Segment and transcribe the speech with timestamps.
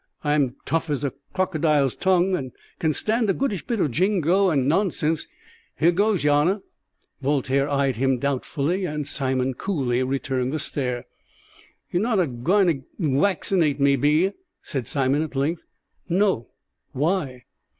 [0.23, 4.67] I'm tough has a crocodile's tongue, and can stand a goodish bit o' jingo and
[4.67, 5.27] nonsense.
[5.77, 6.61] Here goes, yer honour."
[7.21, 11.05] Voltaire eyed him doubtfully, and Simon coolly returned the stare.
[11.91, 14.31] "You are not a gwine to waccinate me, be 'ee?"
[14.63, 15.61] said Simon at length.
[16.09, 16.47] "No
[16.93, 17.43] why?"